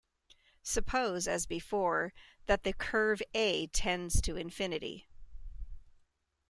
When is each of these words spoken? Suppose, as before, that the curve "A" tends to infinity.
Suppose, 0.63 1.27
as 1.27 1.45
before, 1.45 2.11
that 2.47 2.63
the 2.63 2.73
curve 2.73 3.21
"A" 3.35 3.67
tends 3.67 4.19
to 4.21 4.35
infinity. 4.35 5.05